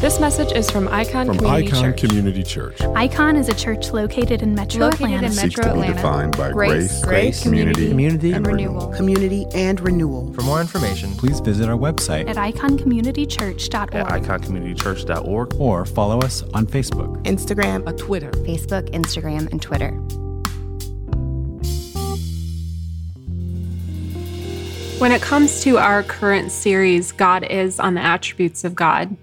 [0.00, 2.00] This message is from Icon From Community Icon Church.
[2.00, 2.80] Community Church.
[2.82, 5.26] Icon is a church located in Metro Located Atlanta.
[5.26, 8.74] in seeks Metro to be defined by grace, grace, community, community, and renewal.
[8.74, 8.92] renewal.
[8.94, 10.32] community, and renewal.
[10.34, 13.94] For more information, please visit our website at iconcommunitychurch.org.
[13.94, 15.54] at iconcommunitychurch.org.
[15.58, 17.22] or follow us on Facebook.
[17.24, 18.30] Instagram, a Twitter.
[18.32, 19.92] Facebook, Instagram, and Twitter.
[25.00, 29.16] When it comes to our current series, God is on the attributes of God,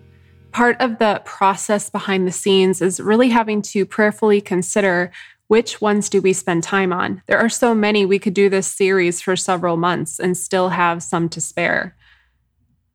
[0.51, 5.11] part of the process behind the scenes is really having to prayerfully consider
[5.47, 7.21] which ones do we spend time on.
[7.27, 11.03] There are so many, we could do this series for several months and still have
[11.03, 11.95] some to spare.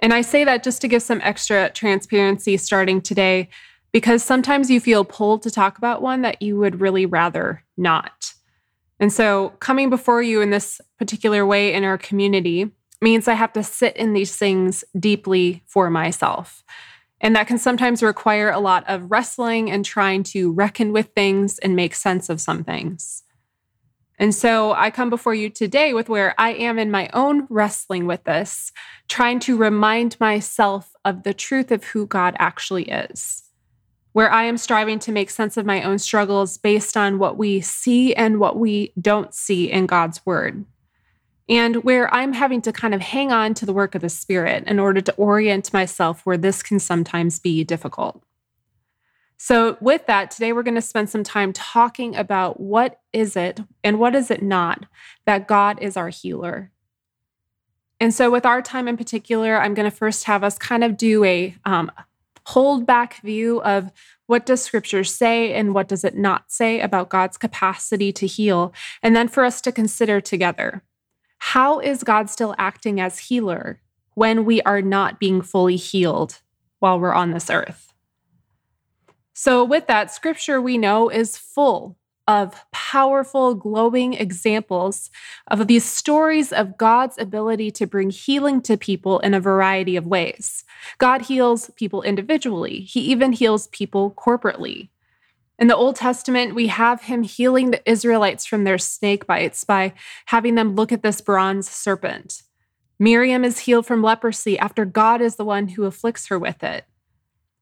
[0.01, 3.49] And I say that just to give some extra transparency starting today,
[3.93, 8.33] because sometimes you feel pulled to talk about one that you would really rather not.
[9.01, 12.71] And so, coming before you in this particular way in our community
[13.03, 16.65] means I have to sit in these things deeply for myself.
[17.21, 21.59] And that can sometimes require a lot of wrestling and trying to reckon with things
[21.59, 23.23] and make sense of some things.
[24.19, 28.07] And so I come before you today with where I am in my own wrestling
[28.07, 28.73] with this,
[29.09, 33.47] trying to remind myself of the truth of who God actually is
[34.17, 37.61] where I am striving to make sense of my own struggles based on what we
[37.61, 40.65] see and what we don't see in God's word.
[41.49, 44.65] And where I'm having to kind of hang on to the work of the Spirit
[44.67, 48.23] in order to orient myself where this can sometimes be difficult.
[49.39, 53.61] So, with that, today we're going to spend some time talking about what is it
[53.85, 54.87] and what is it not
[55.27, 56.73] that God is our healer.
[58.01, 60.97] And so, with our time in particular, I'm going to first have us kind of
[60.97, 61.93] do a um,
[62.47, 63.91] hold back view of
[64.27, 68.73] what does scripture say and what does it not say about God's capacity to heal
[69.03, 70.83] and then for us to consider together
[71.39, 73.81] how is God still acting as healer
[74.15, 76.41] when we are not being fully healed
[76.79, 77.93] while we're on this earth
[79.33, 85.11] so with that scripture we know is full of powerful, glowing examples
[85.49, 90.07] of these stories of God's ability to bring healing to people in a variety of
[90.07, 90.65] ways.
[90.99, 94.89] God heals people individually, He even heals people corporately.
[95.59, 99.95] In the Old Testament, we have Him healing the Israelites from their snake bites by
[100.27, 102.43] having them look at this bronze serpent.
[102.99, 106.85] Miriam is healed from leprosy after God is the one who afflicts her with it.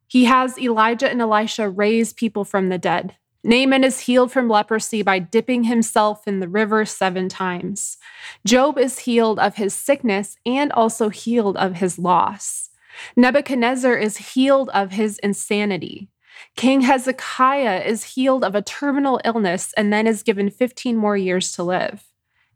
[0.07, 3.17] He has Elijah and Elisha raise people from the dead.
[3.43, 7.99] Naaman is healed from leprosy by dipping himself in the river seven times.
[8.47, 12.71] Job is healed of his sickness and also healed of his loss.
[13.17, 16.09] Nebuchadnezzar is healed of his insanity.
[16.57, 21.53] King Hezekiah is healed of a terminal illness and then is given 15 more years
[21.53, 22.05] to live,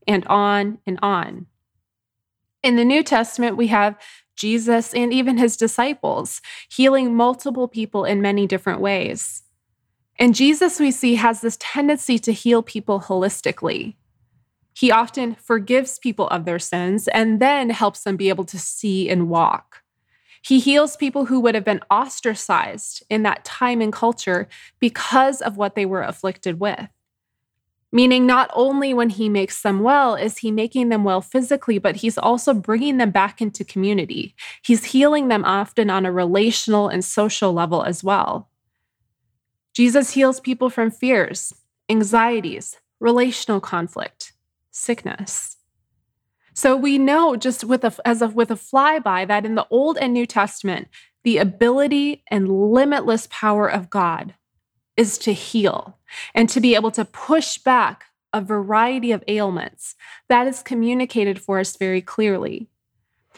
[0.06, 1.46] and on and on.
[2.62, 3.98] In the New Testament, we have
[4.36, 6.40] Jesus and even his disciples
[6.70, 9.42] healing multiple people in many different ways.
[10.18, 13.94] And Jesus, we see, has this tendency to heal people holistically.
[14.74, 19.08] He often forgives people of their sins and then helps them be able to see
[19.08, 19.82] and walk.
[20.48, 24.48] He heals people who would have been ostracized in that time and culture
[24.80, 26.88] because of what they were afflicted with.
[27.92, 31.96] Meaning, not only when he makes them well is he making them well physically, but
[31.96, 34.34] he's also bringing them back into community.
[34.62, 38.48] He's healing them often on a relational and social level as well.
[39.74, 41.52] Jesus heals people from fears,
[41.90, 44.32] anxieties, relational conflict,
[44.70, 45.57] sickness.
[46.58, 50.12] So we know just with a, as with a flyby that in the Old and
[50.12, 50.88] New Testament,
[51.22, 54.34] the ability and limitless power of God
[54.96, 55.98] is to heal
[56.34, 59.94] and to be able to push back a variety of ailments.
[60.28, 62.66] That is communicated for us very clearly.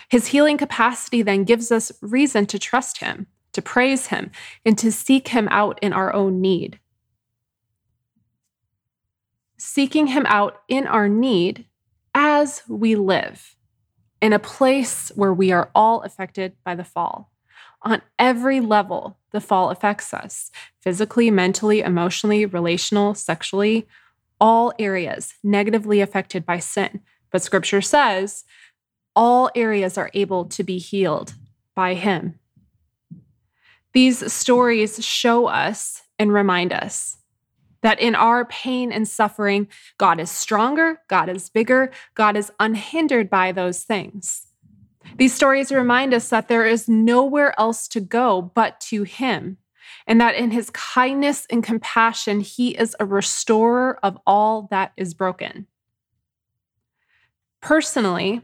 [0.09, 4.31] His healing capacity then gives us reason to trust him to praise Him,
[4.65, 6.79] and to seek Him out in our own need.
[9.59, 11.67] Seeking Him out in our need
[12.23, 13.57] as we live
[14.21, 17.33] in a place where we are all affected by the fall.
[17.81, 20.51] On every level, the fall affects us
[20.83, 23.89] physically, mentally, emotionally, relational, sexually,
[24.39, 27.01] all areas negatively affected by sin.
[27.31, 28.45] But scripture says
[29.17, 31.33] all areas are able to be healed
[31.75, 32.39] by Him.
[33.95, 37.17] These stories show us and remind us
[37.83, 39.69] that in our pain and suffering,
[39.99, 44.47] God is stronger, God is bigger, God is unhindered by those things.
[45.17, 49.57] These stories remind us that there is nowhere else to go but to Him,
[50.07, 55.15] and that in His kindness and compassion, He is a restorer of all that is
[55.15, 55.67] broken.
[57.61, 58.43] Personally,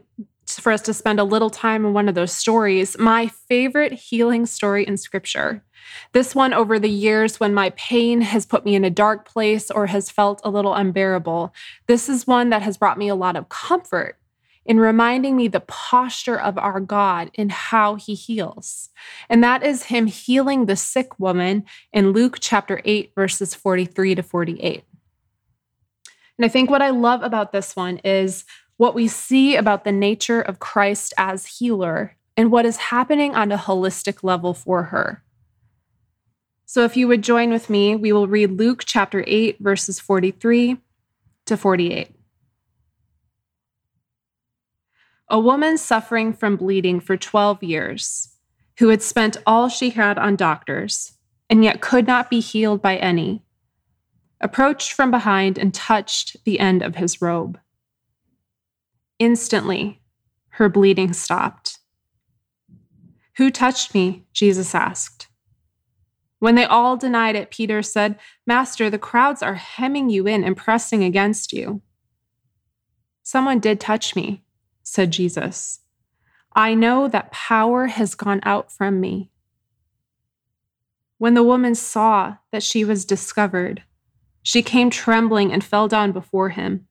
[0.59, 4.45] for us to spend a little time in one of those stories, my favorite healing
[4.45, 5.63] story in scripture.
[6.11, 9.71] This one, over the years, when my pain has put me in a dark place
[9.71, 11.53] or has felt a little unbearable,
[11.87, 14.17] this is one that has brought me a lot of comfort
[14.65, 18.89] in reminding me the posture of our God in how he heals.
[19.29, 21.63] And that is him healing the sick woman
[21.93, 24.83] in Luke chapter 8, verses 43 to 48.
[26.37, 28.43] And I think what I love about this one is
[28.77, 33.51] what we see about the nature of Christ as healer and what is happening on
[33.51, 35.23] a holistic level for her.
[36.65, 40.77] So if you would join with me, we will read Luke chapter 8, verses 43
[41.45, 42.11] to 48.
[45.29, 48.35] A woman suffering from bleeding for 12 years,
[48.79, 51.13] who had spent all she had on doctors
[51.49, 53.43] and yet could not be healed by any,
[54.39, 57.59] approached from behind and touched the end of his robe.
[59.19, 60.01] Instantly,
[60.49, 61.79] her bleeding stopped.
[63.37, 64.25] Who touched me?
[64.33, 65.27] Jesus asked.
[66.39, 70.55] When they all denied it, Peter said, Master, the crowds are hemming you in and
[70.55, 71.81] pressing against you.
[73.23, 74.43] Someone did touch me,
[74.83, 75.79] said Jesus.
[76.55, 79.31] I know that power has gone out from me.
[81.17, 83.83] When the woman saw that she was discovered,
[84.43, 86.86] she came trembling and fell down before him.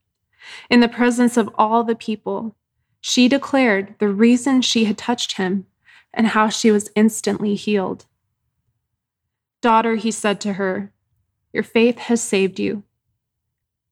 [0.70, 2.56] In the presence of all the people,
[3.00, 5.66] she declared the reason she had touched him
[6.12, 8.06] and how she was instantly healed.
[9.60, 10.92] Daughter, he said to her,
[11.56, 12.82] your faith has saved you.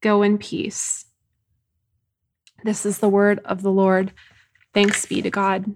[0.02, 1.06] Go in peace.
[2.62, 4.12] This is the word of the Lord.
[4.74, 5.74] Thanks be to God.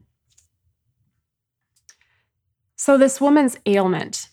[2.76, 4.28] So, this woman's ailment,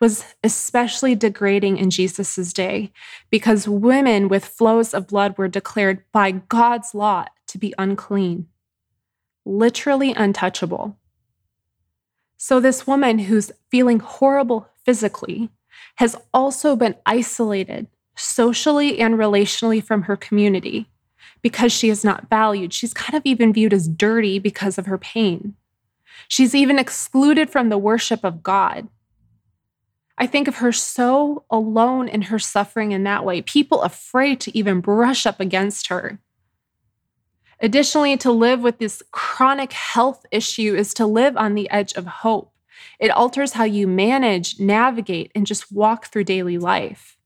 [0.00, 2.92] was especially degrading in Jesus' day
[3.30, 8.48] because women with flows of blood were declared by God's law to be unclean,
[9.44, 10.98] literally untouchable.
[12.36, 15.50] So, this woman who's feeling horrible physically
[15.96, 17.86] has also been isolated
[18.16, 20.90] socially and relationally from her community
[21.42, 22.72] because she is not valued.
[22.72, 25.54] She's kind of even viewed as dirty because of her pain.
[26.28, 28.88] She's even excluded from the worship of God
[30.16, 34.56] I think of her so alone in her suffering in that way, people afraid to
[34.56, 36.20] even brush up against her.
[37.60, 42.06] Additionally, to live with this chronic health issue is to live on the edge of
[42.06, 42.52] hope.
[43.00, 47.16] It alters how you manage, navigate, and just walk through daily life.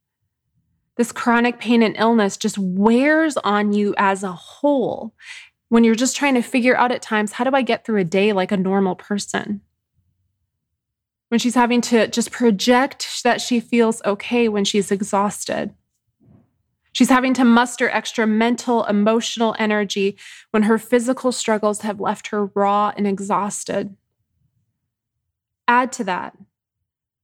[0.97, 5.15] This chronic pain and illness just wears on you as a whole
[5.69, 8.05] when you're just trying to figure out at times how do I get through a
[8.05, 9.61] day like a normal person?
[11.29, 15.75] When she's having to just project that she feels okay when she's exhausted.
[16.93, 20.17] She's having to muster extra mental, emotional energy
[20.51, 23.97] when her physical struggles have left her raw and exhausted.
[25.69, 26.35] Add to that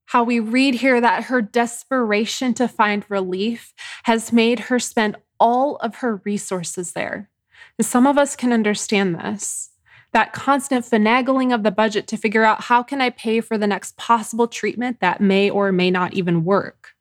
[0.07, 3.73] how we read here that her desperation to find relief
[4.03, 7.29] has made her spend all of her resources there.
[7.77, 9.71] And some of us can understand this
[10.15, 13.67] that constant finagling of the budget to figure out how can I pay for the
[13.67, 16.91] next possible treatment that may or may not even work.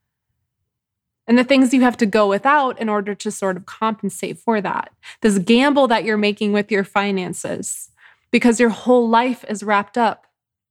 [1.28, 4.60] And the things you have to go without in order to sort of compensate for
[4.60, 4.92] that.
[5.20, 7.88] This gamble that you're making with your finances
[8.32, 10.26] because your whole life is wrapped up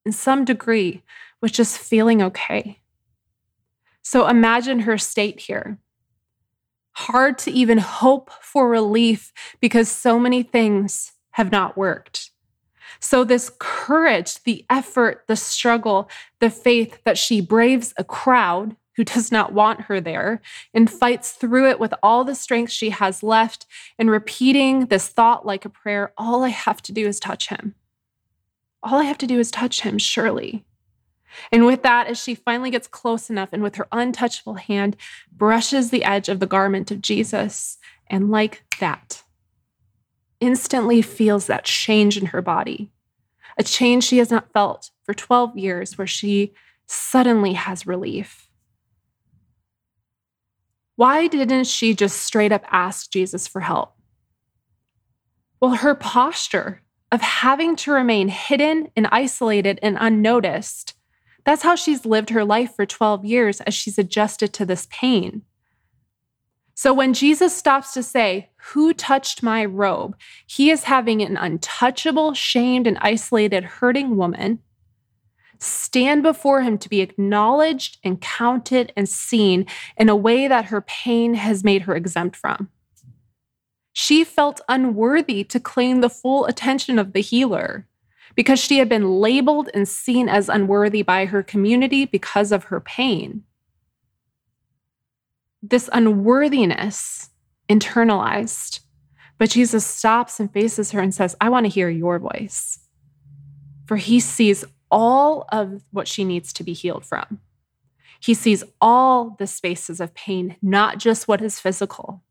[0.05, 1.01] in some degree
[1.39, 2.81] with just feeling okay.
[4.01, 5.77] So imagine her state here.
[6.91, 12.31] Hard to even hope for relief because so many things have not worked.
[13.03, 19.03] So, this courage, the effort, the struggle, the faith that she braves a crowd who
[19.03, 20.41] does not want her there
[20.73, 23.65] and fights through it with all the strength she has left
[23.99, 27.75] and repeating this thought like a prayer all I have to do is touch him.
[28.81, 30.63] All I have to do is touch him, surely.
[31.51, 34.95] And with that, as she finally gets close enough and with her untouchable hand
[35.29, 39.23] brushes the edge of the garment of Jesus, and like that,
[40.43, 42.91] instantly feels that change in her body
[43.57, 46.53] a change she has not felt for 12 years, where she
[46.87, 48.49] suddenly has relief.
[50.95, 53.95] Why didn't she just straight up ask Jesus for help?
[55.59, 56.81] Well, her posture
[57.11, 60.95] of having to remain hidden and isolated and unnoticed,
[61.45, 65.43] that's how she's lived her life for 12 years as she's adjusted to this pain.
[66.75, 70.15] So when Jesus stops to say, Who touched my robe?
[70.45, 74.59] he is having an untouchable, shamed, and isolated, hurting woman
[75.63, 79.65] stand before him to be acknowledged and counted and seen
[79.97, 82.69] in a way that her pain has made her exempt from.
[83.93, 87.87] She felt unworthy to claim the full attention of the healer
[88.35, 92.79] because she had been labeled and seen as unworthy by her community because of her
[92.79, 93.43] pain.
[95.65, 97.29] This unworthiness
[97.69, 98.81] internalized,
[99.37, 102.79] but Jesus stops and faces her and says, I want to hear your voice.
[103.85, 107.39] For he sees all of what she needs to be healed from.
[108.19, 112.23] He sees all the spaces of pain, not just what is physical.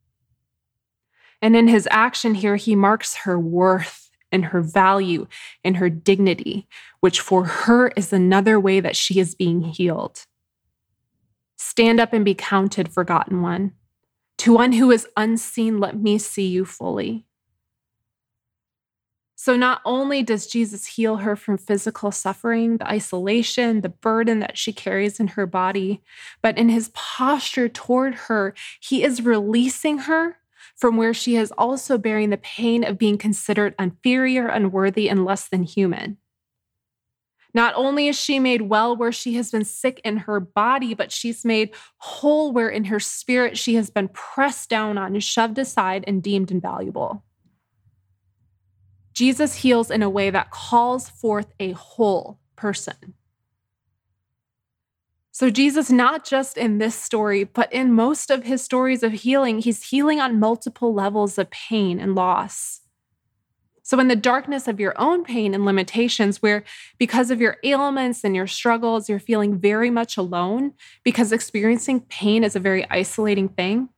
[1.40, 5.26] And in his action here, he marks her worth and her value
[5.64, 6.68] and her dignity,
[7.00, 10.26] which for her is another way that she is being healed.
[11.56, 13.72] Stand up and be counted, forgotten one.
[14.38, 17.26] To one who is unseen, let me see you fully.
[19.44, 24.56] So, not only does Jesus heal her from physical suffering, the isolation, the burden that
[24.56, 26.00] she carries in her body,
[26.42, 30.36] but in his posture toward her, he is releasing her
[30.76, 35.48] from where she is also bearing the pain of being considered inferior, unworthy, and less
[35.48, 36.18] than human.
[37.54, 41.12] Not only is she made well where she has been sick in her body, but
[41.12, 46.04] she's made whole where in her spirit she has been pressed down on, shoved aside,
[46.06, 47.24] and deemed invaluable.
[49.12, 53.14] Jesus heals in a way that calls forth a whole person.
[55.34, 59.60] So, Jesus, not just in this story, but in most of his stories of healing,
[59.60, 62.81] he's healing on multiple levels of pain and loss.
[63.92, 66.64] So, in the darkness of your own pain and limitations, where
[66.96, 70.72] because of your ailments and your struggles, you're feeling very much alone
[71.04, 73.90] because experiencing pain is a very isolating thing,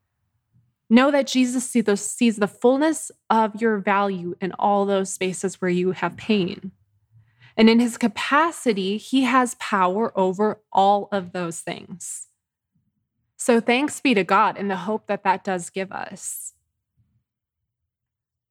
[0.91, 5.93] Know that Jesus sees the fullness of your value in all those spaces where you
[5.93, 6.73] have pain.
[7.57, 12.27] And in his capacity, he has power over all of those things.
[13.37, 16.55] So thanks be to God in the hope that that does give us.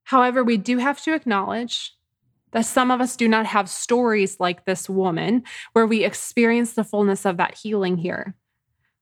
[0.03, 1.95] However, we do have to acknowledge
[2.51, 5.43] that some of us do not have stories like this woman
[5.73, 8.35] where we experience the fullness of that healing here.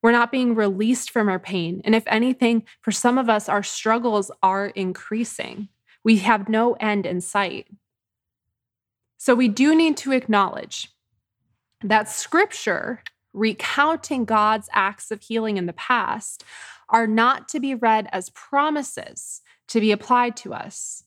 [0.01, 1.81] We're not being released from our pain.
[1.83, 5.69] And if anything, for some of us, our struggles are increasing.
[6.03, 7.67] We have no end in sight.
[9.17, 10.89] So we do need to acknowledge
[11.83, 13.03] that scripture
[13.33, 16.43] recounting God's acts of healing in the past
[16.89, 21.03] are not to be read as promises to be applied to us.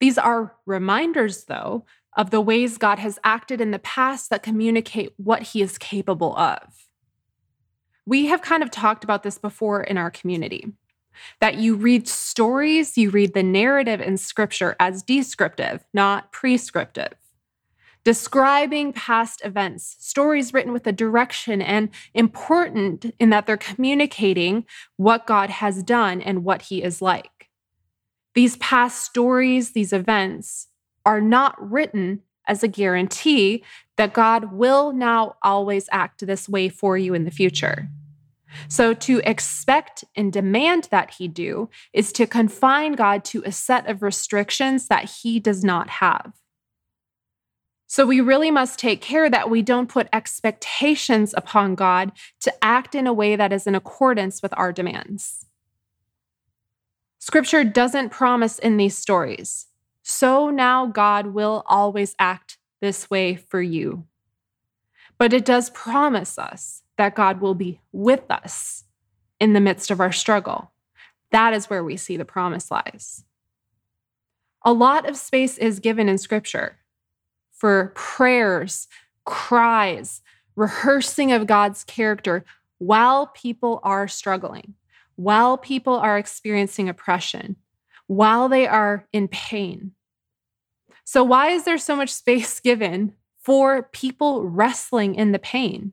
[0.00, 1.84] These are reminders, though,
[2.16, 6.36] of the ways God has acted in the past that communicate what he is capable
[6.36, 6.88] of.
[8.04, 10.72] We have kind of talked about this before in our community
[11.40, 17.12] that you read stories, you read the narrative in scripture as descriptive, not prescriptive.
[18.04, 24.64] Describing past events, stories written with a direction and important in that they're communicating
[24.96, 27.41] what God has done and what he is like.
[28.34, 30.68] These past stories, these events
[31.04, 33.64] are not written as a guarantee
[33.96, 37.88] that God will now always act this way for you in the future.
[38.68, 43.88] So, to expect and demand that he do is to confine God to a set
[43.88, 46.34] of restrictions that he does not have.
[47.86, 52.94] So, we really must take care that we don't put expectations upon God to act
[52.94, 55.46] in a way that is in accordance with our demands.
[57.22, 59.68] Scripture doesn't promise in these stories
[60.02, 64.08] so now God will always act this way for you.
[65.18, 68.82] But it does promise us that God will be with us
[69.38, 70.72] in the midst of our struggle.
[71.30, 73.22] That is where we see the promise lies.
[74.64, 76.78] A lot of space is given in scripture
[77.52, 78.88] for prayers,
[79.24, 80.22] cries,
[80.56, 82.44] rehearsing of God's character
[82.78, 84.74] while people are struggling,
[85.16, 87.56] while people are experiencing oppression,
[88.06, 89.92] while they are in pain.
[91.04, 95.92] So, why is there so much space given for people wrestling in the pain?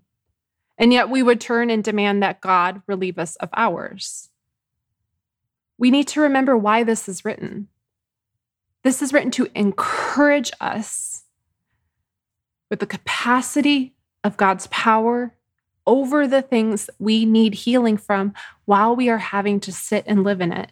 [0.78, 4.30] And yet we would turn and demand that God relieve us of ours.
[5.78, 7.68] We need to remember why this is written.
[8.84, 11.26] This is written to encourage us
[12.70, 15.36] with the capacity of God's power
[15.90, 18.32] over the things we need healing from
[18.66, 20.72] while we are having to sit and live in it.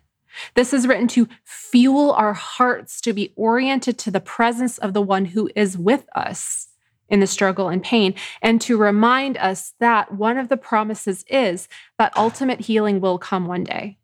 [0.53, 5.01] This is written to fuel our hearts to be oriented to the presence of the
[5.01, 6.67] one who is with us
[7.09, 11.67] in the struggle and pain, and to remind us that one of the promises is
[11.97, 13.97] that ultimate healing will come one day.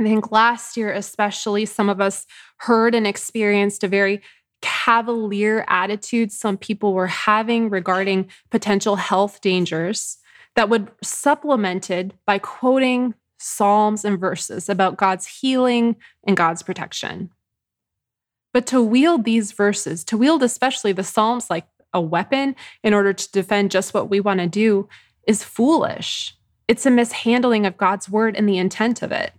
[0.00, 2.26] I think last year, especially, some of us
[2.58, 4.22] heard and experienced a very
[4.60, 10.18] cavalier attitude some people were having regarding potential health dangers
[10.56, 15.96] that would supplemented by quoting psalms and verses about God's healing
[16.26, 17.30] and God's protection.
[18.52, 23.12] But to wield these verses, to wield especially the psalms like a weapon in order
[23.12, 24.88] to defend just what we want to do,
[25.26, 26.34] is foolish.
[26.66, 29.32] It's a mishandling of God's word and the intent of it.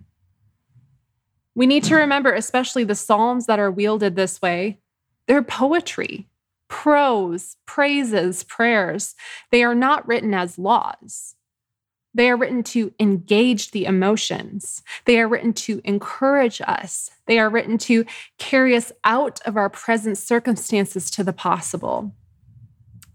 [1.55, 4.79] We need to remember, especially the Psalms that are wielded this way,
[5.29, 6.27] they're poetry,
[6.69, 9.13] prose, praises, prayers.
[9.51, 11.36] They are not written as laws.
[12.15, 14.81] They are written to engage the emotions.
[15.05, 17.12] They are written to encourage us.
[17.27, 18.05] They are written to
[18.39, 22.12] carry us out of our present circumstances to the possible.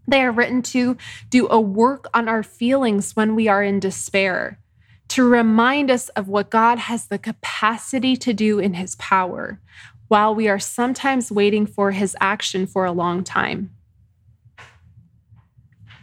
[0.07, 0.97] They are written to
[1.31, 4.61] do a work on our feelings when we are in despair,
[5.09, 9.61] to remind us of what God has the capacity to do in His power,
[10.15, 13.75] while we are sometimes waiting for His action for a long time.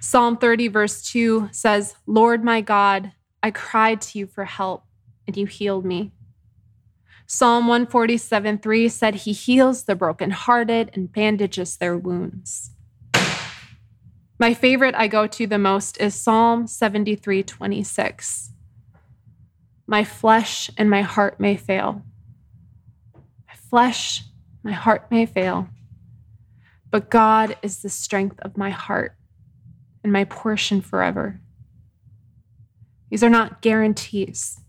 [0.02, 4.84] Psalm 30, verse 2 says, Lord my God, I cried to you for help,
[5.26, 6.12] and you healed me.
[7.26, 12.72] Psalm 147, 3 said, He heals the brokenhearted and bandages their wounds.
[14.38, 18.52] My favorite I go to the most is Psalm 73 26.
[19.88, 22.04] My flesh and my heart may fail.
[23.72, 24.26] Flesh,
[24.64, 25.70] my heart may fail.
[26.92, 29.16] But God is the strength of my heart
[30.04, 31.40] and my portion forever.
[33.10, 34.60] These are not guarantees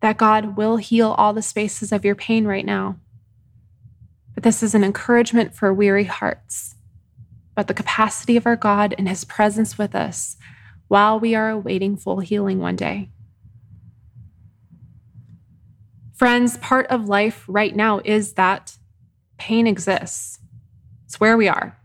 [0.00, 2.98] that God will heal all the spaces of your pain right now.
[4.34, 6.74] But this is an encouragement for weary hearts
[7.52, 10.36] about the capacity of our God and his presence with us
[10.88, 13.10] while we are awaiting full healing one day.
[16.20, 18.76] Friends, part of life right now is that
[19.38, 20.38] pain exists.
[21.06, 21.78] It's where we are.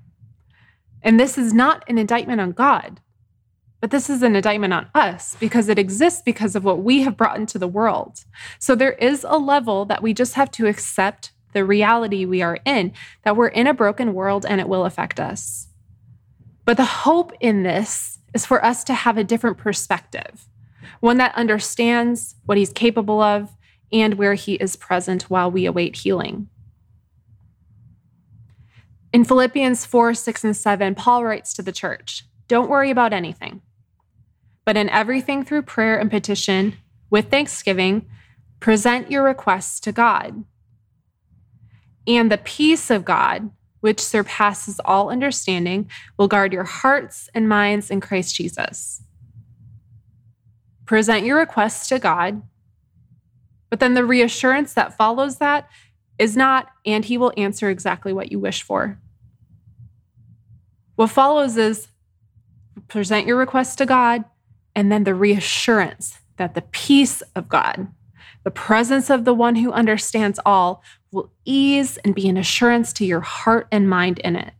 [1.01, 3.00] And this is not an indictment on God,
[3.80, 7.15] but this is an indictment on us because it exists because of what we have
[7.15, 8.25] brought into the world.
[8.60, 12.60] So there is a level that we just have to accept the reality we are
[12.65, 12.92] in,
[13.24, 15.70] that we're in a broken world and it will affect us.
[16.65, 20.50] But the hope in this is for us to have a different perspective,
[21.00, 23.56] one that understands what he's capable of
[23.91, 26.50] and where he is present while we await healing.
[29.13, 33.62] In Philippians 4, 6, and 7, Paul writes to the church Don't worry about anything,
[34.65, 36.78] but in everything through prayer and petition,
[37.10, 38.08] with thanksgiving,
[38.60, 40.43] present your requests to God
[42.08, 43.50] and the peace of God,
[43.82, 49.04] which surpasses all understanding, will guard your hearts and minds in Christ Jesus.
[50.86, 52.43] Present your requests to God,
[53.69, 55.69] but then the reassurance that follows that
[56.17, 58.99] is not, and He will answer exactly what you wish for.
[60.95, 61.88] What follows is
[62.88, 64.23] present your request to God,
[64.75, 67.88] and then the reassurance that the peace of God,
[68.43, 73.06] the presence of the one who understands all, will ease and be an assurance to
[73.06, 74.54] your heart and mind in it.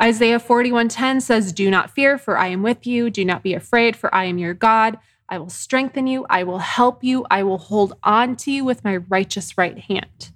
[0.00, 3.10] Isaiah 41:10 says, "Do not fear, for I am with you.
[3.10, 4.98] Do not be afraid, for I am your God.
[5.28, 6.26] I will strengthen you.
[6.30, 7.26] I will help you.
[7.30, 10.32] I will hold on to you with my righteous right hand."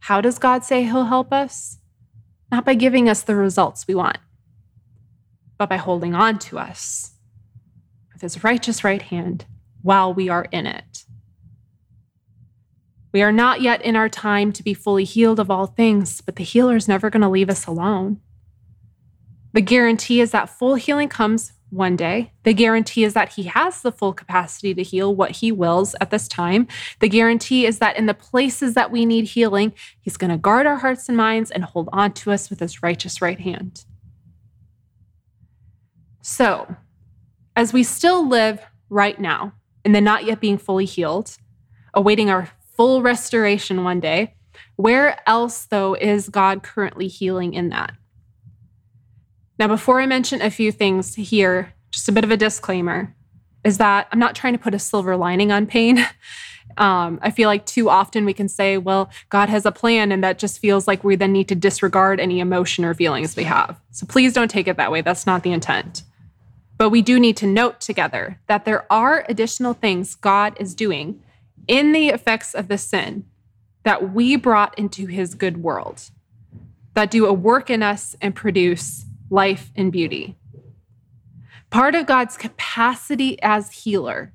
[0.00, 1.78] How does God say he'll help us?
[2.50, 4.18] Not by giving us the results we want,
[5.56, 7.14] but by holding on to us
[8.12, 9.46] with his righteous right hand
[9.80, 11.06] while we are in it.
[13.12, 16.36] We are not yet in our time to be fully healed of all things, but
[16.36, 18.20] the healer is never going to leave us alone.
[19.52, 22.32] The guarantee is that full healing comes one day.
[22.44, 26.10] The guarantee is that he has the full capacity to heal what he wills at
[26.10, 26.68] this time.
[27.00, 30.66] The guarantee is that in the places that we need healing, he's going to guard
[30.66, 33.84] our hearts and minds and hold on to us with his righteous right hand.
[36.20, 36.76] So,
[37.56, 39.54] as we still live right now
[39.84, 41.38] in the not yet being fully healed,
[41.94, 44.34] awaiting our full restoration one day.
[44.76, 47.92] Where else, though, is God currently healing in that?
[49.62, 53.14] Now, before I mention a few things here, just a bit of a disclaimer
[53.62, 56.04] is that I'm not trying to put a silver lining on pain.
[56.78, 60.24] Um, I feel like too often we can say, well, God has a plan, and
[60.24, 63.78] that just feels like we then need to disregard any emotion or feelings we have.
[63.90, 65.02] So please don't take it that way.
[65.02, 66.02] That's not the intent.
[66.78, 71.22] But we do need to note together that there are additional things God is doing
[71.68, 73.26] in the effects of the sin
[73.82, 76.08] that we brought into his good world,
[76.94, 80.36] that do a work in us and produce life and beauty.
[81.70, 84.34] Part of God's capacity as healer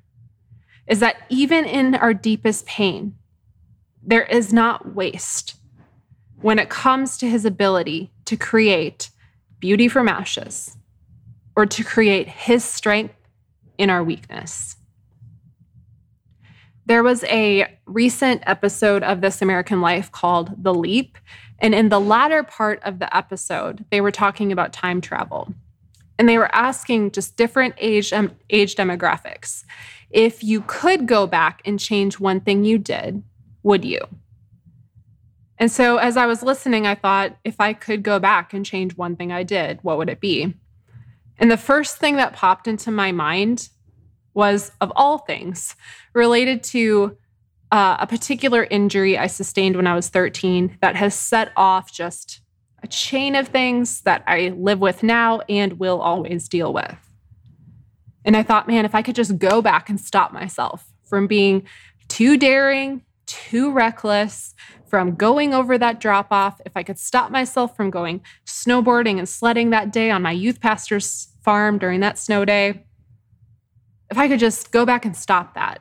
[0.88, 3.14] is that even in our deepest pain,
[4.02, 5.54] there is not waste
[6.40, 9.10] when it comes to his ability to create
[9.60, 10.76] beauty from ashes
[11.54, 13.14] or to create his strength
[13.76, 14.76] in our weakness.
[16.86, 21.18] There was a recent episode of This American Life called The Leap.
[21.60, 25.52] And in the latter part of the episode, they were talking about time travel.
[26.18, 29.64] And they were asking just different age, um, age demographics.
[30.10, 33.22] If you could go back and change one thing you did,
[33.62, 34.00] would you?
[35.58, 38.96] And so as I was listening, I thought, if I could go back and change
[38.96, 40.54] one thing I did, what would it be?
[41.38, 43.68] And the first thing that popped into my mind
[44.34, 45.74] was, of all things,
[46.14, 47.16] related to
[47.70, 52.40] uh, a particular injury I sustained when I was 13 that has set off just
[52.82, 56.96] a chain of things that I live with now and will always deal with.
[58.24, 61.66] And I thought, man, if I could just go back and stop myself from being
[62.08, 64.54] too daring, too reckless,
[64.86, 69.28] from going over that drop off, if I could stop myself from going snowboarding and
[69.28, 72.84] sledding that day on my youth pastor's farm during that snow day,
[74.10, 75.80] if I could just go back and stop that,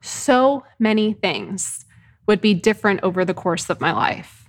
[0.00, 1.84] so many things
[2.26, 4.48] would be different over the course of my life.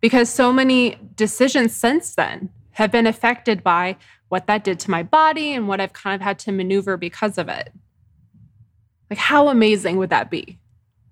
[0.00, 3.96] Because so many decisions since then have been affected by
[4.28, 7.36] what that did to my body and what I've kind of had to maneuver because
[7.36, 7.72] of it.
[9.10, 10.58] Like, how amazing would that be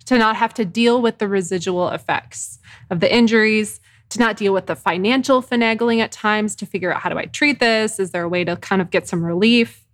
[0.07, 4.55] to not have to deal with the residual effects of the injuries, to not deal
[4.55, 7.99] with the financial finagling at times to figure out how do I treat this?
[7.99, 9.85] Is there a way to kind of get some relief?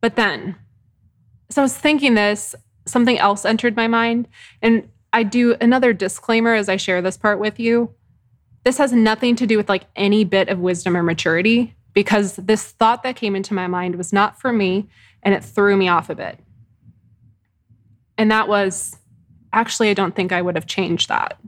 [0.00, 0.56] But then,
[1.50, 2.54] so I was thinking this,
[2.86, 4.28] something else entered my mind.
[4.62, 7.94] And I do another disclaimer as I share this part with you.
[8.64, 12.72] This has nothing to do with like any bit of wisdom or maturity because this
[12.72, 14.88] thought that came into my mind was not for me
[15.22, 16.38] and it threw me off a bit.
[18.18, 18.96] And that was
[19.52, 21.38] actually, I don't think I would have changed that.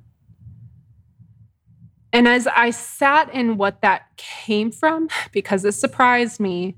[2.12, 6.76] And as I sat in what that came from, because it surprised me,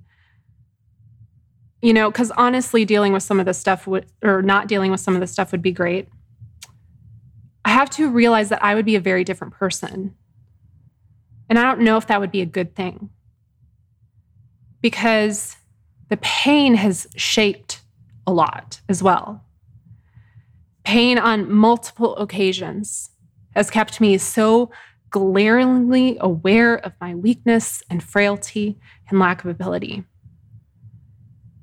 [1.82, 5.00] you know, because honestly, dealing with some of this stuff would, or not dealing with
[5.00, 6.08] some of this stuff would be great.
[7.64, 10.14] I have to realize that I would be a very different person.
[11.48, 13.10] And I don't know if that would be a good thing
[14.80, 15.56] because
[16.08, 17.82] the pain has shaped
[18.26, 19.44] a lot as well.
[20.84, 23.10] Pain on multiple occasions
[23.54, 24.70] has kept me so
[25.10, 30.04] glaringly aware of my weakness and frailty and lack of ability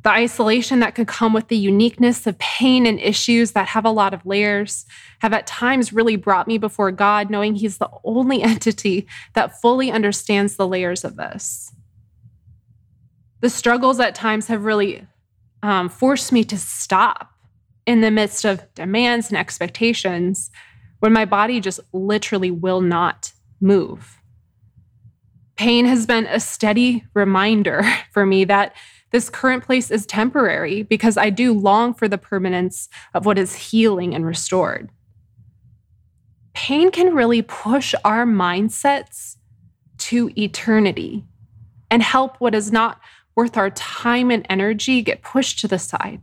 [0.04, 3.92] the isolation that could come with the uniqueness of pain and issues that have a
[3.92, 4.86] lot of layers
[5.20, 9.92] have at times really brought me before God, knowing He's the only entity that fully
[9.92, 11.74] understands the layers of this.
[13.42, 15.06] The struggles at times have really
[15.64, 17.32] um, forced me to stop
[17.86, 20.52] in the midst of demands and expectations
[21.00, 24.18] when my body just literally will not move.
[25.56, 28.74] Pain has been a steady reminder for me that
[29.12, 33.56] this current place is temporary because I do long for the permanence of what is
[33.56, 34.90] healing and restored.
[36.54, 39.38] Pain can really push our mindsets
[39.98, 41.26] to eternity
[41.90, 43.00] and help what is not
[43.36, 46.22] worth our time and energy get pushed to the side.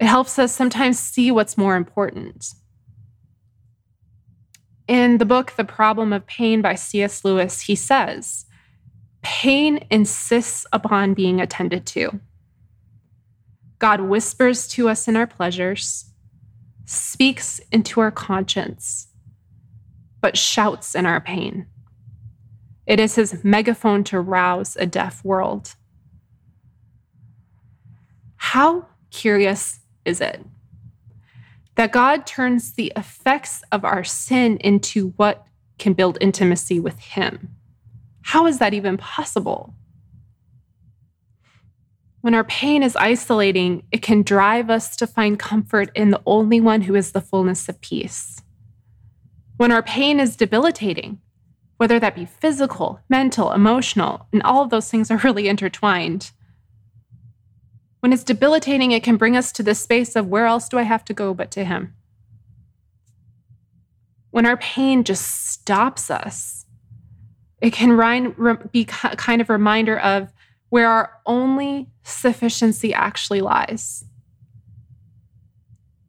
[0.00, 2.54] It helps us sometimes see what's more important.
[4.88, 7.24] In the book, The Problem of Pain by C.S.
[7.24, 8.46] Lewis, he says,
[9.22, 12.20] Pain insists upon being attended to.
[13.78, 16.12] God whispers to us in our pleasures,
[16.84, 19.08] speaks into our conscience,
[20.20, 21.66] but shouts in our pain.
[22.86, 25.74] It is his megaphone to rouse a deaf world.
[28.36, 30.44] How curious is it
[31.76, 35.46] that God turns the effects of our sin into what
[35.78, 37.56] can build intimacy with him?
[38.30, 39.74] How is that even possible?
[42.20, 46.60] When our pain is isolating, it can drive us to find comfort in the only
[46.60, 48.40] one who is the fullness of peace.
[49.56, 51.18] When our pain is debilitating,
[51.78, 56.30] whether that be physical, mental, emotional, and all of those things are really intertwined.
[57.98, 60.82] When it's debilitating, it can bring us to this space of where else do I
[60.82, 61.96] have to go but to Him?
[64.30, 66.59] When our pain just stops us,
[67.60, 67.96] it can
[68.72, 70.32] be a kind of reminder of
[70.70, 74.04] where our only sufficiency actually lies.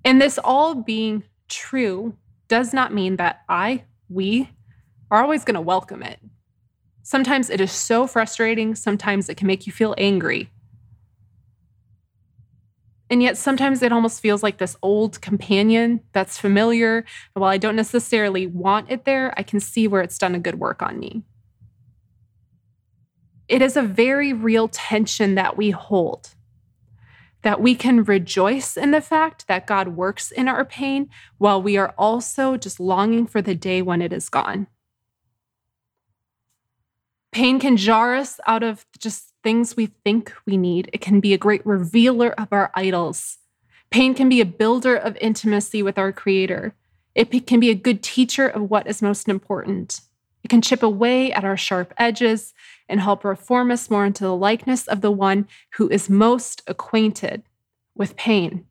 [0.05, 2.15] And this all being true
[2.47, 4.49] does not mean that I, we,
[5.09, 6.19] are always going to welcome it.
[7.03, 10.49] Sometimes it is so frustrating, sometimes it can make you feel angry.
[13.09, 17.03] And yet, sometimes it almost feels like this old companion that's familiar.
[17.33, 20.59] While I don't necessarily want it there, I can see where it's done a good
[20.59, 21.23] work on me.
[23.51, 26.29] It is a very real tension that we hold.
[27.41, 31.75] That we can rejoice in the fact that God works in our pain while we
[31.75, 34.67] are also just longing for the day when it is gone.
[37.33, 40.89] Pain can jar us out of just things we think we need.
[40.93, 43.39] It can be a great revealer of our idols.
[43.89, 46.73] Pain can be a builder of intimacy with our Creator.
[47.15, 49.99] It can be a good teacher of what is most important.
[50.43, 52.53] It can chip away at our sharp edges
[52.91, 57.41] and help reform us more into the likeness of the one who is most acquainted
[57.95, 58.65] with pain.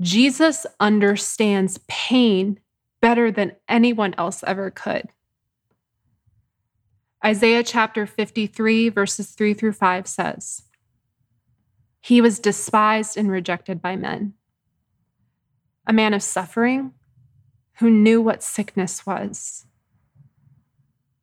[0.00, 2.60] Jesus understands pain
[3.00, 5.08] better than anyone else ever could.
[7.24, 10.62] Isaiah chapter 53, verses 3 through 5 says,
[12.00, 14.34] He was despised and rejected by men,
[15.86, 16.92] a man of suffering
[17.78, 19.66] who knew what sickness was.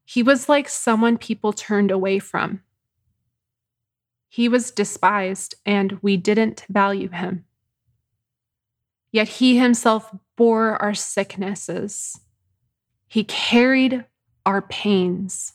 [0.10, 2.63] He was like someone people turned away from.
[4.28, 7.45] He was despised, and we didn't value him.
[9.12, 12.19] Yet he himself bore our sicknesses.
[13.08, 14.04] He carried
[14.48, 15.54] our pains.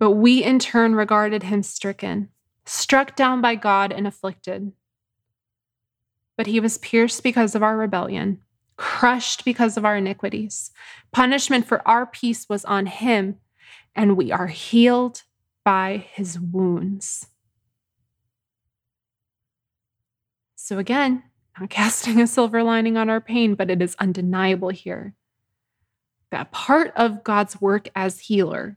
[0.00, 2.30] But we in turn regarded him stricken,
[2.64, 4.72] struck down by God, and afflicted.
[6.36, 8.40] But he was pierced because of our rebellion
[8.76, 10.70] crushed because of our iniquities.
[11.12, 13.36] Punishment for our peace was on him,
[13.94, 15.22] and we are healed
[15.64, 17.26] by his wounds.
[20.54, 21.22] So, again,
[21.58, 25.14] not casting a silver lining on our pain, but it is undeniable here
[26.30, 28.76] that part of God's work as healer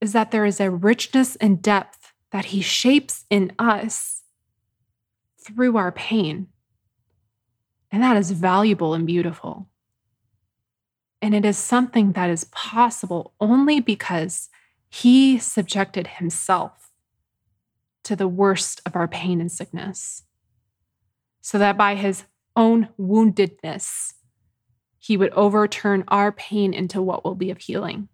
[0.00, 4.22] is that there is a richness and depth that he shapes in us
[5.44, 6.48] through our pain.
[7.92, 9.68] And that is valuable and beautiful.
[11.20, 14.48] And it is something that is possible only because
[14.88, 16.90] he subjected himself
[18.04, 20.24] to the worst of our pain and sickness,
[21.40, 22.24] so that by his
[22.56, 24.14] own woundedness,
[24.98, 28.08] he would overturn our pain into what will be of healing.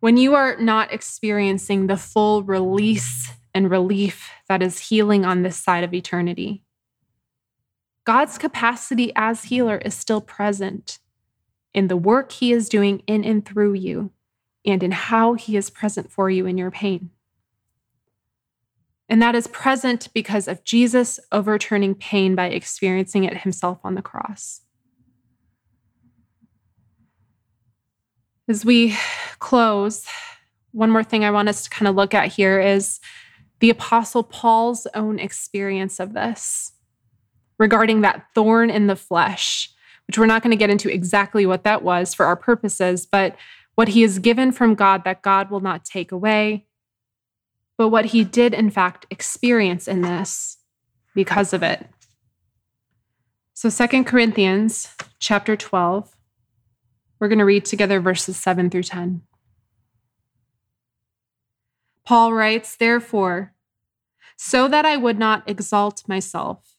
[0.00, 5.56] When you are not experiencing the full release and relief that is healing on this
[5.56, 6.64] side of eternity,
[8.04, 10.98] God's capacity as healer is still present
[11.74, 14.10] in the work he is doing in and through you
[14.64, 17.10] and in how he is present for you in your pain.
[19.08, 24.02] And that is present because of Jesus overturning pain by experiencing it himself on the
[24.02, 24.60] cross.
[28.48, 28.96] As we
[29.38, 30.06] close,
[30.72, 33.00] one more thing I want us to kind of look at here is
[33.58, 36.72] the Apostle Paul's own experience of this
[37.60, 39.70] regarding that thorn in the flesh,
[40.06, 43.36] which we're not going to get into exactly what that was for our purposes, but
[43.76, 46.66] what he is given from God that God will not take away,
[47.76, 50.56] but what he did, in fact, experience in this
[51.14, 51.86] because of it.
[53.52, 56.16] So, Second Corinthians chapter 12,
[57.18, 59.20] we're going to read together verses 7 through 10.
[62.06, 63.52] Paul writes, Therefore,
[64.36, 66.70] so that I would not exalt myself,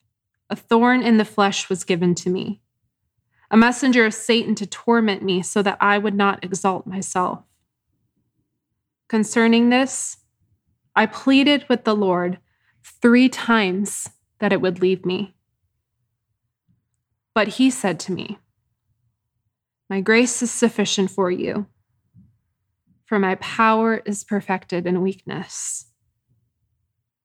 [0.52, 2.62] a thorn in the flesh was given to me,
[3.50, 7.44] a messenger of Satan to torment me so that I would not exalt myself.
[9.08, 10.18] Concerning this,
[10.94, 12.40] I pleaded with the Lord
[12.84, 14.10] three times
[14.40, 15.36] that it would leave me.
[17.34, 18.40] But he said to me,
[19.90, 21.68] My grace is sufficient for you,
[23.06, 25.91] for my power is perfected in weakness.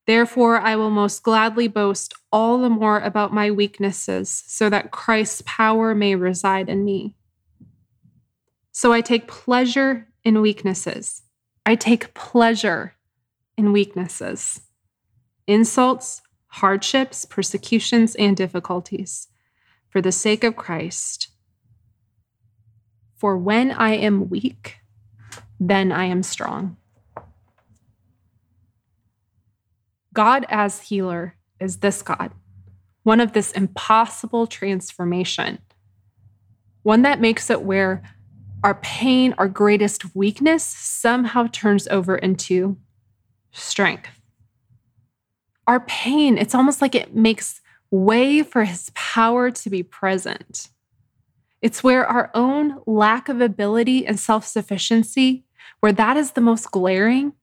[0.06, 5.42] Therefore, I will most gladly boast all the more about my weaknesses, so that Christ's
[5.44, 7.14] power may reside in me.
[8.70, 11.22] So I take pleasure in weaknesses.
[11.64, 12.94] I take pleasure
[13.56, 14.60] in weaknesses,
[15.46, 19.28] insults, hardships, persecutions, and difficulties
[19.88, 21.28] for the sake of Christ.
[23.16, 24.76] For when I am weak,
[25.58, 26.76] then I am strong.
[30.16, 32.32] God as healer is this God,
[33.02, 35.58] one of this impossible transformation,
[36.82, 38.02] one that makes it where
[38.64, 42.78] our pain, our greatest weakness, somehow turns over into
[43.52, 44.08] strength.
[45.66, 50.70] Our pain, it's almost like it makes way for his power to be present.
[51.60, 55.44] It's where our own lack of ability and self sufficiency,
[55.80, 57.34] where that is the most glaring,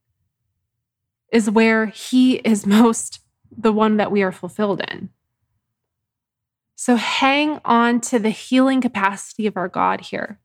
[1.34, 3.20] is where He is most
[3.56, 5.10] the one that we are fulfilled in.
[6.76, 10.40] So hang on to the healing capacity of our God here.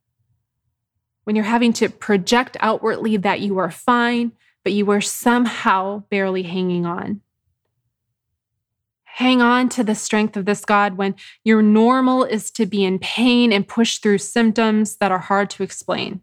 [1.25, 4.33] when you're having to project outwardly that you are fine,
[4.65, 7.21] but you are somehow barely hanging on.
[9.05, 12.99] Hang on to the strength of this God when your normal is to be in
[12.99, 16.23] pain and push through symptoms that are hard to explain.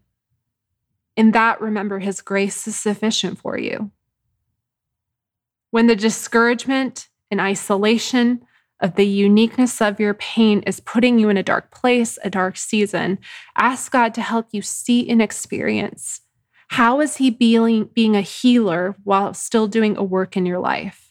[1.16, 3.92] In that, remember, His grace is sufficient for you.
[5.70, 8.42] When the discouragement and isolation
[8.80, 12.56] of the uniqueness of your pain is putting you in a dark place, a dark
[12.56, 13.18] season,
[13.56, 16.20] ask God to help you see and experience
[16.70, 21.06] how is He being, being a healer while still doing a work in your life?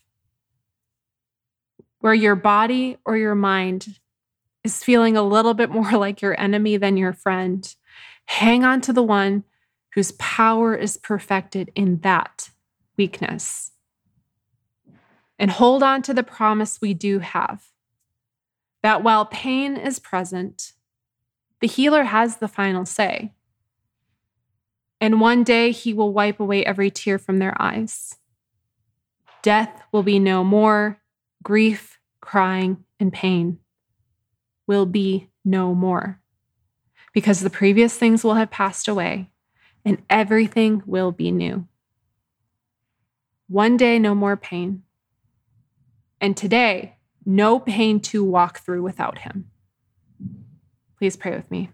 [2.05, 3.97] where your body or your mind
[4.63, 7.75] is feeling a little bit more like your enemy than your friend,
[8.25, 9.43] hang on to the one
[9.95, 12.51] whose power is perfected in that
[12.95, 13.71] weakness.
[15.37, 17.71] And hold on to the promise we do have
[18.83, 20.73] that while pain is present,
[21.59, 23.33] the healer has the final say.
[25.01, 28.15] And one day he will wipe away every tear from their eyes.
[29.41, 31.01] Death will be no more,
[31.43, 33.59] grief crying, and pain
[34.67, 36.19] will be no more
[37.13, 39.29] because the previous things will have passed away
[39.85, 41.67] and everything will be new.
[43.47, 44.83] One day, no more pain.
[46.21, 49.51] And today, no pain to walk through without Him.
[50.97, 51.69] Please pray with me.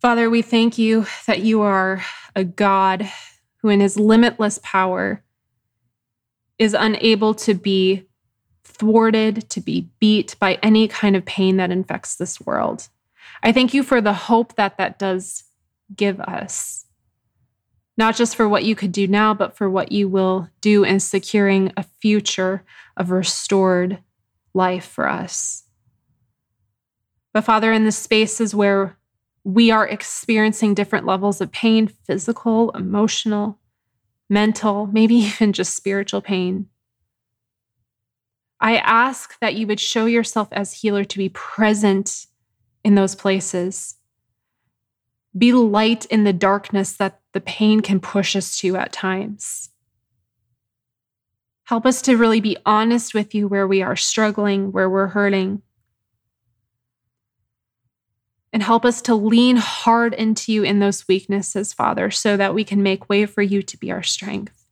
[0.00, 2.04] Father, we thank you that you are
[2.36, 3.08] a God
[3.58, 5.24] who, in his limitless power,
[6.58, 8.06] is unable to be
[8.64, 12.88] thwarted, to be beat by any kind of pain that infects this world.
[13.42, 15.44] I thank you for the hope that that does
[15.94, 16.84] give us,
[17.96, 21.00] not just for what you could do now, but for what you will do in
[21.00, 22.64] securing a future
[22.96, 23.98] of restored
[24.52, 25.64] life for us.
[27.32, 28.96] But Father, in the spaces where
[29.44, 33.58] we are experiencing different levels of pain physical, emotional,
[34.30, 36.66] mental, maybe even just spiritual pain.
[38.60, 42.26] I ask that you would show yourself as healer to be present
[42.82, 43.96] in those places.
[45.36, 49.70] Be light in the darkness that the pain can push us to at times.
[51.64, 55.62] Help us to really be honest with you where we are struggling, where we're hurting,
[58.52, 62.62] and help us to lean hard into you in those weaknesses, Father, so that we
[62.62, 64.64] can make way for you to be our strength.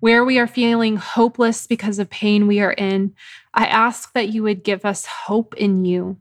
[0.00, 3.14] Where we are feeling hopeless because of pain we are in,
[3.54, 6.18] I ask that you would give us hope in you.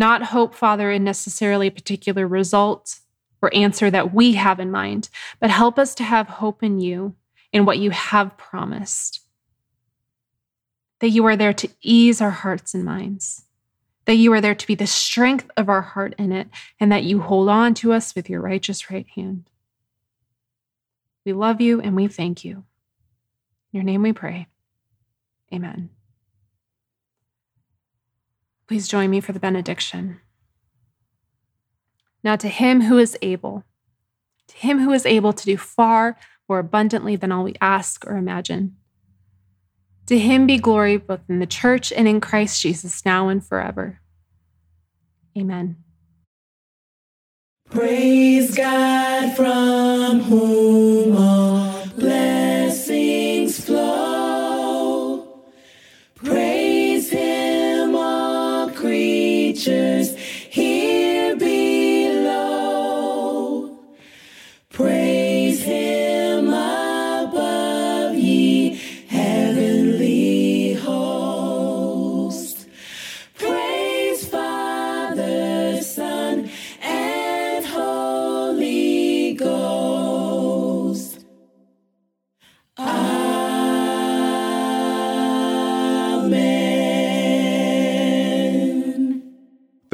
[0.00, 3.00] Not hope, Father, in necessarily a particular result
[3.42, 7.14] or answer that we have in mind, but help us to have hope in you,
[7.52, 9.20] in what you have promised.
[11.00, 13.44] That you are there to ease our hearts and minds
[14.10, 16.48] that you are there to be the strength of our heart in it,
[16.80, 19.48] and that you hold on to us with your righteous right hand.
[21.24, 22.56] We love you and we thank you.
[22.56, 22.64] In
[23.72, 24.48] your name we pray.
[25.52, 25.90] Amen.
[28.70, 30.20] Please join me for the benediction.
[32.22, 33.64] Now, to him who is able,
[34.46, 36.16] to him who is able to do far
[36.48, 38.76] more abundantly than all we ask or imagine
[40.06, 43.98] to him be glory both in the church and in Christ Jesus, now and forever.
[45.36, 45.74] Amen.
[47.70, 52.29] Praise God from whom all blessings